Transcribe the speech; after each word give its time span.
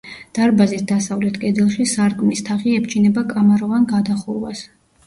დარბაზის 0.37 0.85
დასავლეთ 0.91 1.37
კედელში 1.43 1.87
სარკმლის 1.93 2.45
თაღი 2.49 2.75
ებჯინება 2.81 3.27
კამაროვან 3.37 3.89
გადახურვას. 3.97 4.71